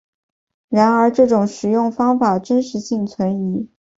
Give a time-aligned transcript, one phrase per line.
[0.67, 3.69] 然而这种食用方法真实性存疑。